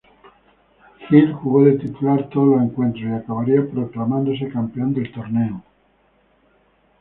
[1.11, 5.63] Gil jugó de titular todos los encuentros, y acabaría proclamándose campeón del torneo.